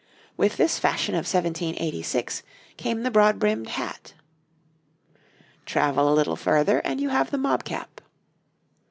With 0.35 0.57
this 0.57 0.79
fashion 0.79 1.13
of 1.13 1.29
1786 1.31 2.41
came 2.75 3.03
the 3.03 3.11
broad 3.11 3.37
brimmed 3.37 3.69
hat. 3.69 4.15
Travel 5.67 6.11
a 6.11 6.15
little 6.17 6.35
further 6.35 6.79
and 6.79 6.99
you 6.99 7.09
have 7.09 7.29
the 7.29 7.37
mob 7.37 7.63
cap. 7.63 8.01